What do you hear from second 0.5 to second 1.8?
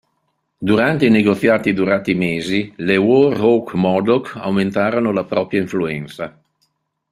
Durante i negoziati